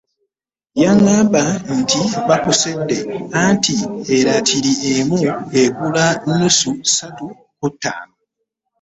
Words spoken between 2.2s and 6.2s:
bakusedde anti eratiri emu egula